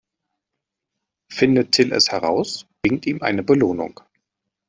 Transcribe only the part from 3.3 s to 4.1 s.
Belohnung.